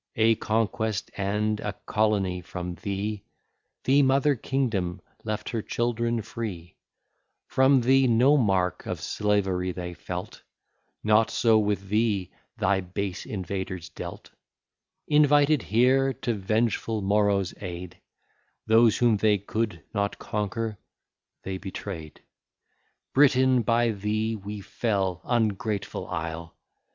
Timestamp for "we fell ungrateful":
24.35-26.07